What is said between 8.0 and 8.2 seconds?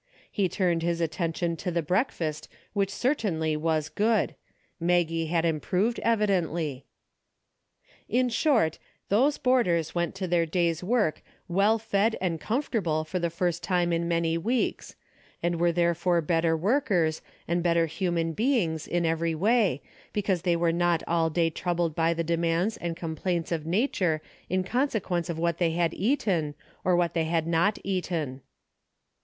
170 A DAILY BATE:'>